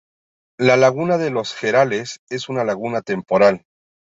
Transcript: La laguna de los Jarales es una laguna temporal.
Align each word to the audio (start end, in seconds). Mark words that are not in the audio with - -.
La 0.57 0.77
laguna 0.77 1.19
de 1.19 1.29
los 1.29 1.53
Jarales 1.53 2.21
es 2.31 2.49
una 2.49 2.63
laguna 2.63 3.03
temporal. 3.03 3.65